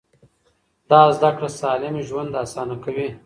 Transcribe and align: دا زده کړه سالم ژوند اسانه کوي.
دا 0.89 1.01
زده 1.15 1.29
کړه 1.35 1.49
سالم 1.59 1.95
ژوند 2.07 2.31
اسانه 2.43 2.75
کوي. 2.83 3.07